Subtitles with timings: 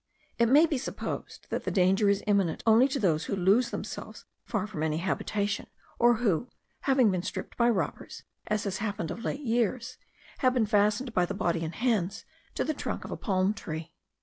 [0.39, 4.25] It may be supposed that the danger is imminent only to those who lose themselves
[4.45, 5.67] far from any habitation,
[5.99, 6.49] or who,
[6.89, 9.99] having been stripped by robbers, as has happened of late years,
[10.39, 12.25] have been fastened by the body and hands
[12.55, 13.93] to the trunk of a palm tree.